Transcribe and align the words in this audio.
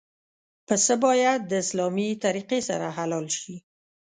پسه 0.67 0.93
باید 1.03 1.39
د 1.45 1.51
اسلامي 1.63 2.09
طریقې 2.23 2.59
سره 2.69 2.87
حلال 2.97 3.25
شي. 3.39 3.55